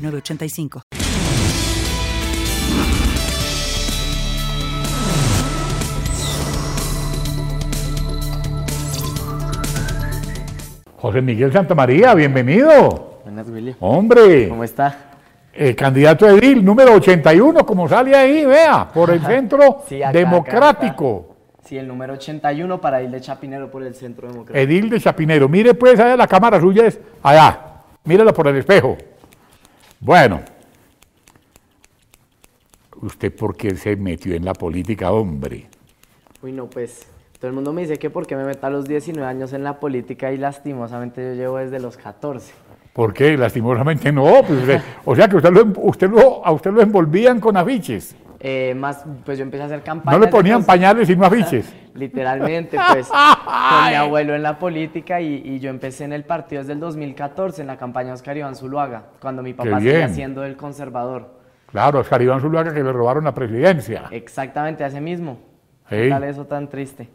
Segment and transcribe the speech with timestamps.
[0.00, 0.82] 906985.
[10.96, 13.20] José Miguel Santamaría, bienvenido.
[13.24, 13.74] Buenas, Willy.
[13.80, 14.48] Hombre.
[14.48, 14.96] ¿Cómo está?
[15.52, 21.26] El candidato Edil, número 81, como sale ahí, vea, por el centro Sí, acá, democrático.
[21.30, 21.66] acá.
[21.66, 24.58] Sí, el número 81 para ir de Chapinero por el centro democrático.
[24.58, 25.48] Edil de Chapinero.
[25.48, 27.60] Mire pues, allá la cámara suya es allá.
[28.04, 28.96] Míralo por el espejo.
[30.00, 30.40] Bueno.
[33.02, 35.66] ¿Usted por qué se metió en la política, hombre?
[36.42, 37.06] Uy, no, pues
[37.38, 39.64] todo el mundo me dice que por qué me meto a los 19 años en
[39.64, 42.52] la política y lastimosamente yo llevo desde los 14.
[42.92, 43.36] ¿Por qué?
[43.38, 44.42] Lastimosamente no.
[44.46, 48.14] pues, o sea que usted lo, usted lo- a usted lo envolvían con afiches.
[48.42, 50.18] Eh, más, pues yo empecé a hacer campañas.
[50.18, 51.74] No le ponían pañales sino afiches.
[51.94, 53.08] Literalmente, pues,
[53.44, 56.80] con mi abuelo en la política y, y yo empecé en el partido desde el
[56.80, 61.38] 2014, en la campaña Oscar Iván Zuluaga, cuando mi papá seguía siendo el conservador.
[61.70, 64.04] Claro, Oscar Iván Zuluaga que le robaron la presidencia.
[64.10, 65.38] Exactamente, hace mismo.
[65.90, 65.96] Sí.
[65.96, 67.08] ¿Qué tal eso tan triste?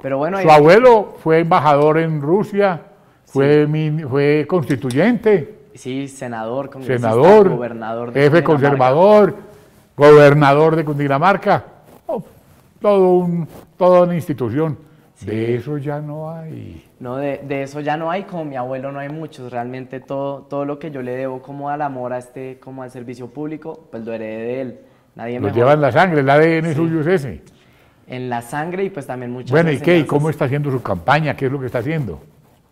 [0.00, 2.82] Pero bueno, Su ahí- abuelo fue embajador en Rusia,
[3.26, 9.34] fue, min- fue constituyente, sí, senador, congresista, senador, gobernador de jefe conservador,
[9.98, 11.64] gobernador de Cundinamarca.
[12.06, 12.22] Oh,
[12.80, 13.46] todo un,
[13.76, 14.78] toda una institución.
[15.20, 16.84] De eso ya no hay.
[17.00, 20.42] No, de, de eso ya no hay, como mi abuelo no hay muchos, realmente todo,
[20.42, 23.88] todo lo que yo le debo como al amor a este, como al servicio público,
[23.90, 24.78] pues lo heredé de él.
[25.16, 27.42] Nadie mejor lleva en la sangre, el ADN suyo es ese.
[28.06, 29.98] en la sangre y pues también muchas Bueno, ¿y qué?
[29.98, 31.34] ¿Y cómo está haciendo su campaña?
[31.34, 32.20] ¿Qué es lo que está haciendo?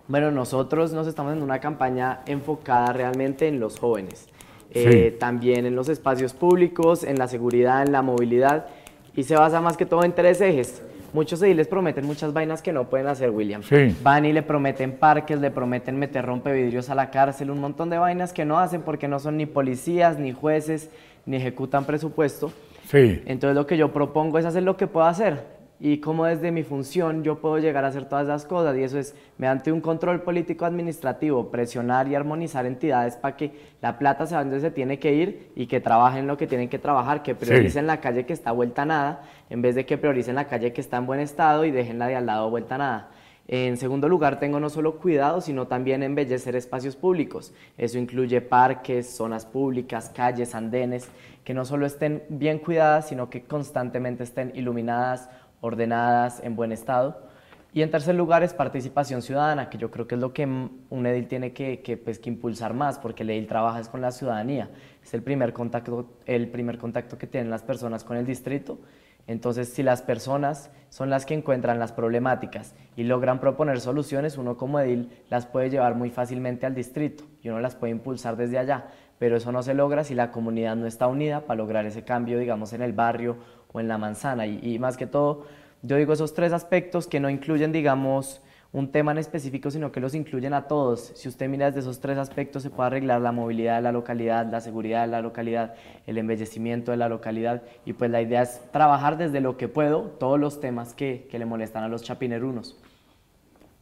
[0.07, 4.29] Bueno, nosotros nos estamos en una campaña enfocada realmente en los jóvenes,
[4.73, 5.19] eh, Sí.
[5.19, 8.67] también en los espacios públicos, en la seguridad, en la movilidad,
[9.15, 10.83] y se basa más que todo en tres ejes.
[11.13, 13.63] Muchos ediles prometen muchas vainas que no pueden hacer, William.
[13.63, 13.97] Sí.
[14.03, 17.97] Van y le prometen parques, le prometen meter rompevidrios a la cárcel, un montón de
[17.97, 20.91] vainas que no hacen porque no son ni policías, ni jueces,
[21.25, 22.53] ni ejecutan presupuesto.
[22.89, 23.23] Sí.
[23.25, 26.63] Entonces lo que yo propongo es hacer lo que puedo hacer y cómo desde mi
[26.63, 30.23] función yo puedo llegar a hacer todas esas cosas y eso es mediante un control
[30.23, 34.99] político administrativo, presionar y armonizar entidades para que la plata se vaya donde se tiene
[34.99, 38.33] que ir y que trabajen lo que tienen que trabajar, que prioricen la calle que
[38.33, 41.21] está vuelta a nada en vez de que prioricen la calle que está en buen
[41.21, 43.11] estado y dejen la de al lado vuelta a nada.
[43.49, 47.55] En segundo lugar, tengo no solo cuidado, sino también embellecer espacios públicos.
[47.79, 51.09] Eso incluye parques, zonas públicas, calles, andenes,
[51.45, 55.31] que no solo estén bien cuidadas, sino que constantemente estén iluminadas,
[55.67, 57.27] ordenadas, en buen estado.
[57.73, 61.07] Y en tercer lugar es participación ciudadana, que yo creo que es lo que un
[61.07, 64.13] edil tiene que, que, pues, que impulsar más, porque el edil trabaja es con la
[64.13, 64.71] ciudadanía.
[65.05, 68.79] Es el primer, contacto, el primer contacto que tienen las personas con el distrito.
[69.27, 74.57] Entonces, si las personas son las que encuentran las problemáticas y logran proponer soluciones, uno
[74.57, 78.59] como edil las puede llevar muy fácilmente al distrito y uno las puede impulsar desde
[78.59, 78.87] allá.
[79.19, 82.39] Pero eso no se logra si la comunidad no está unida para lograr ese cambio,
[82.39, 83.37] digamos, en el barrio
[83.77, 84.47] o en la manzana.
[84.47, 85.45] Y, y más que todo,
[85.83, 88.41] yo digo esos tres aspectos que no incluyen, digamos,
[88.73, 91.13] un tema en específico, sino que los incluyen a todos.
[91.15, 94.47] Si usted mira desde esos tres aspectos, se puede arreglar la movilidad de la localidad,
[94.51, 95.75] la seguridad de la localidad,
[96.07, 97.63] el embellecimiento de la localidad.
[97.87, 101.39] Y pues la idea es trabajar desde lo que puedo todos los temas que, que
[101.39, 102.77] le molestan a los chapinerunos.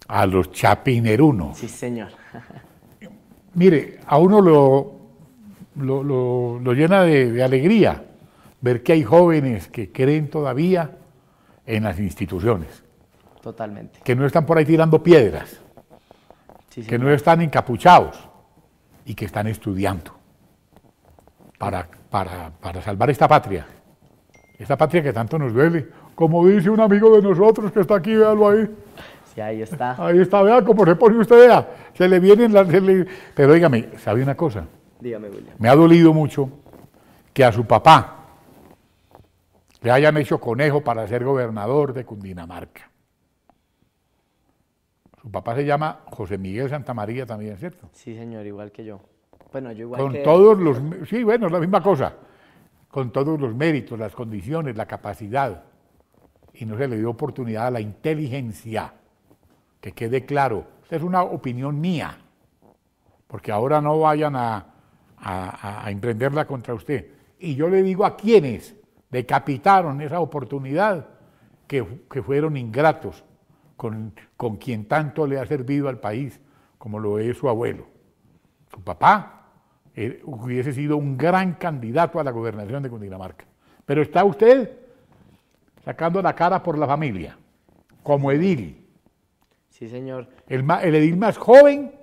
[0.06, 1.58] A los chapinerunos.
[1.58, 2.08] Sí, señor.
[3.54, 4.92] Mire, a uno lo,
[5.76, 8.04] lo, lo- lo llena de, de alegría
[8.64, 10.92] ver que hay jóvenes que creen todavía
[11.66, 12.82] en las instituciones,
[13.42, 14.00] Totalmente.
[14.02, 15.60] que no están por ahí tirando piedras,
[16.70, 18.16] Sí, que no están encapuchados
[19.04, 20.12] y que están estudiando
[21.58, 23.66] para, para, para salvar esta patria,
[24.58, 25.86] esta patria que tanto nos duele.
[26.14, 28.68] Como dice un amigo de nosotros que está aquí, véalo ahí.
[29.34, 29.94] Sí, ahí está.
[30.04, 31.68] Ahí está, vea cómo se pone usted, vea.
[31.94, 32.66] Se le vienen las...
[32.68, 34.64] le- Pero dígame, ¿sabe una cosa?
[35.00, 35.54] Dígame, William.
[35.58, 36.48] Me ha dolido mucho
[37.32, 38.23] que a su papá
[39.84, 42.90] le hayan hecho conejo para ser gobernador de Cundinamarca.
[45.20, 47.90] Su papá se llama José Miguel Santamaría también, ¿cierto?
[47.92, 49.00] Sí, señor, igual que yo.
[49.52, 50.20] Bueno, yo igual Con que...
[50.20, 50.78] todos los...
[51.06, 52.14] Sí, bueno, es la misma cosa.
[52.90, 55.64] Con todos los méritos, las condiciones, la capacidad.
[56.54, 58.94] Y no se le dio oportunidad a la inteligencia.
[59.82, 60.64] Que quede claro.
[60.82, 62.16] Esta es una opinión mía.
[63.26, 64.64] Porque ahora no vayan a,
[65.18, 67.06] a, a emprenderla contra usted.
[67.38, 68.76] Y yo le digo a quienes
[69.14, 71.06] decapitaron esa oportunidad,
[71.68, 73.24] que, que fueron ingratos
[73.76, 76.40] con, con quien tanto le ha servido al país,
[76.78, 77.86] como lo es su abuelo.
[78.72, 79.50] Su papá
[79.94, 83.46] eh, hubiese sido un gran candidato a la gobernación de Cundinamarca.
[83.86, 84.78] Pero está usted
[85.84, 87.38] sacando la cara por la familia,
[88.02, 88.84] como edil.
[89.68, 90.28] Sí, señor.
[90.48, 91.94] El, el edil más joven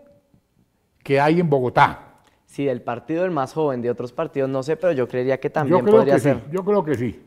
[1.03, 2.10] que hay en Bogotá.
[2.51, 5.49] Sí, del partido el más joven, de otros partidos no sé, pero yo creería que
[5.49, 6.35] también podría que ser.
[6.35, 7.17] sí, yo creo que sí.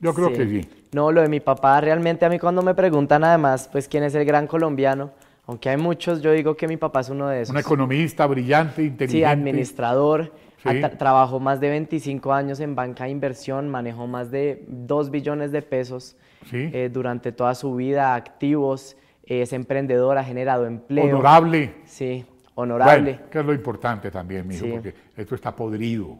[0.00, 0.68] Yo creo que sí.
[0.92, 4.12] No, lo de mi papá, realmente a mí cuando me preguntan además, pues quién es
[4.16, 5.12] el gran colombiano,
[5.46, 7.54] aunque hay muchos, yo digo que mi papá es uno de esos.
[7.54, 9.26] Un economista brillante, Sí, inteligente.
[9.26, 10.32] administrador,
[10.64, 10.68] Sí.
[10.68, 15.52] tra- trabajó más de 25 años en banca de inversión, manejó más de 2 billones
[15.52, 16.16] de pesos
[16.50, 16.70] Sí.
[16.72, 21.04] eh, durante toda su vida, activos, es emprendedor, ha generado empleo.
[21.04, 21.74] Honorable.
[21.84, 22.24] Sí,
[22.54, 23.12] honorable.
[23.14, 24.70] Bueno, que es lo importante también, mijo, Sí.
[24.72, 26.18] porque esto está podrido.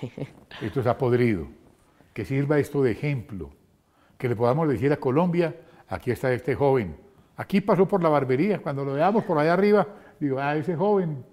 [0.60, 1.48] Esto está podrido.
[2.12, 3.50] Que sirva esto de ejemplo.
[4.18, 5.54] Que le podamos decir a Colombia,
[5.88, 6.96] aquí está este joven.
[7.36, 8.60] Aquí pasó por la barbería.
[8.60, 9.86] Cuando lo veamos por allá arriba,
[10.20, 11.24] digo, ah, ese joven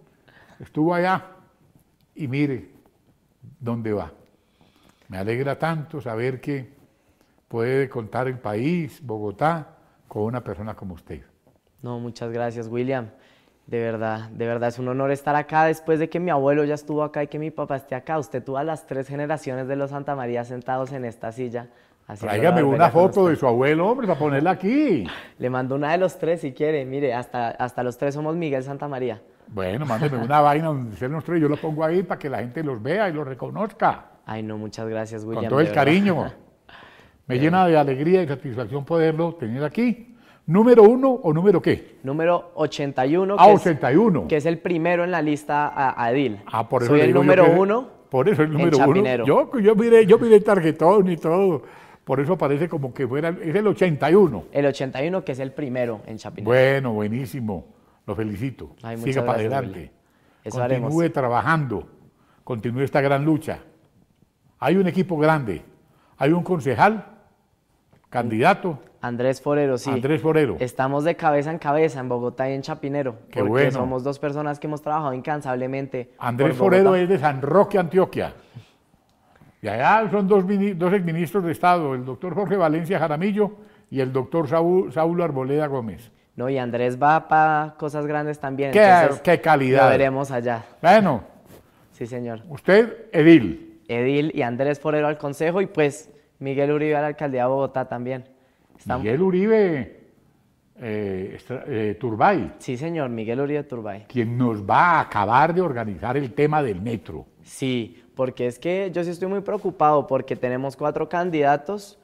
[0.60, 1.26] estuvo allá.
[2.16, 2.70] Y mire
[3.60, 4.12] dónde va.
[5.10, 6.70] Me alegra tanto saber que
[7.48, 9.76] puede contar el país, Bogotá,
[10.08, 11.22] con una persona como usted.
[11.82, 13.10] No, muchas gracias, William.
[13.70, 16.74] De verdad, de verdad es un honor estar acá después de que mi abuelo ya
[16.74, 18.18] estuvo acá y que mi papá esté acá.
[18.18, 21.68] Usted tuvo a las tres generaciones de los Santa María sentados en esta silla.
[22.08, 25.06] la Tráigame una foto de su abuelo, hombre, para ponerla aquí.
[25.38, 26.84] Le mando una de los tres si quiere.
[26.84, 29.22] Mire, hasta, hasta los tres somos Miguel Santa María.
[29.46, 32.40] Bueno, mándeme una vaina donde se los tres, yo lo pongo ahí para que la
[32.40, 34.06] gente los vea y los reconozca.
[34.26, 35.44] Ay, no, muchas gracias, William.
[35.44, 35.84] Con todo el verdad.
[35.84, 36.32] cariño.
[37.28, 40.09] Me llena de alegría y satisfacción poderlo tener aquí.
[40.50, 42.00] ¿Número uno o número qué?
[42.02, 44.28] Número 81, Ah, que, es, 81.
[44.28, 46.40] que es el primero en la lista a, a Edil.
[46.48, 47.88] Ah, por eso Soy el número que- uno.
[48.10, 49.26] Por eso el número uno.
[49.26, 51.62] Yo, yo miré, yo miré el tarjetón y todo.
[52.04, 54.46] Por eso parece como que fuera, es el 81.
[54.52, 56.50] El 81, que es el primero en Chapinero.
[56.50, 57.68] Bueno, buenísimo.
[58.08, 58.72] Lo felicito.
[58.82, 59.92] Ay, Siga para gracias, adelante.
[60.44, 61.14] Eso Continúe haremos.
[61.14, 61.88] trabajando.
[62.44, 63.60] Continúe esta gran lucha.
[64.58, 65.62] Hay un equipo grande.
[66.18, 67.06] Hay un concejal,
[68.10, 69.90] candidato, Andrés Forero, sí.
[69.90, 70.58] Andrés Forero.
[70.60, 73.16] Estamos de cabeza en cabeza en Bogotá y en Chapinero.
[73.32, 73.72] Qué porque bueno.
[73.72, 76.12] somos dos personas que hemos trabajado incansablemente.
[76.20, 78.34] Andrés Forero es de San Roque, Antioquia.
[79.62, 80.44] Y allá son dos,
[80.76, 83.52] dos exministros de Estado, el doctor Jorge Valencia Jaramillo
[83.90, 86.12] y el doctor Saúl, Arboleda Gómez.
[86.36, 88.72] No, y Andrés va para cosas grandes también.
[88.72, 89.84] Qué- entonces qué calidad.
[89.86, 90.64] Lo veremos allá.
[90.82, 91.24] Bueno,
[91.92, 92.42] Sí, señor.
[92.48, 93.82] usted, Edil.
[93.90, 96.10] Edil y Andrés Forero al consejo y pues
[96.40, 98.26] Miguel Uribe a la alcaldía de Bogotá también.
[98.86, 100.00] Miguel Uribe
[100.82, 101.38] eh,
[101.68, 104.06] eh, Turbay, Sí, señor, Miguel Uribe Turbay.
[104.08, 107.26] quien nos va a acabar de organizar el tema del metro.
[107.44, 112.00] Sí, porque es que yo sí estoy muy preocupado porque tenemos cuatro candidatos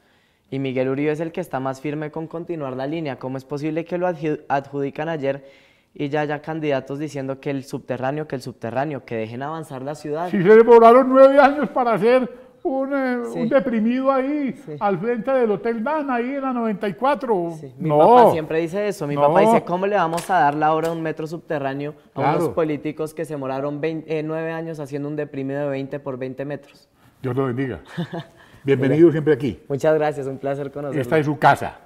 [0.51, 3.17] y Miguel Uribe es el que está más firme con continuar la línea.
[3.17, 5.45] ¿Cómo es posible que lo adju- adjudican ayer
[5.93, 9.95] y ya haya candidatos diciendo que el subterráneo, que el subterráneo, que dejen avanzar la
[9.95, 10.29] ciudad?
[10.29, 13.39] Si se demoraron nueve años para hacer un, eh, Sí.
[13.41, 14.75] un deprimido ahí, Sí.
[14.79, 17.53] al frente del Hotel Dan, ahí en la 94.
[17.59, 19.05] Sí, mi no, papá siempre dice eso.
[19.07, 19.21] Mi No.
[19.21, 22.49] papá dice, ¿cómo le vamos a dar la hora a un metro subterráneo a unos
[22.49, 26.43] políticos que se demoraron 20 eh, nueve años haciendo un deprimido de 20 por 20
[26.45, 26.89] metros?
[27.21, 27.81] Dios lo bendiga.
[28.63, 29.59] Bienvenido siempre aquí.
[29.69, 31.01] Muchas gracias, un placer conocerlo.
[31.01, 31.77] Esta es su casa.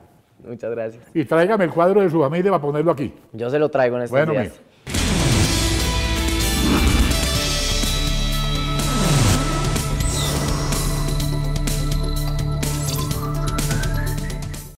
[0.48, 1.03] Muchas gracias.
[1.13, 3.13] Y tráigame el cuadro de su familia para ponerlo aquí.
[3.33, 4.62] Yo se lo traigo en estos Bueno, días.